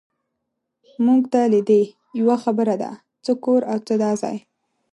[1.05, 1.81] مونږ ته لیدې،
[2.19, 2.91] یوه خبره ده،
[3.23, 4.37] څه کور او څه دا ځای.